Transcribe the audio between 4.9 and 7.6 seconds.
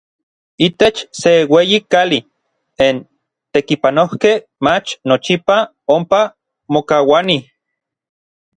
nochipa ompa mokauanij.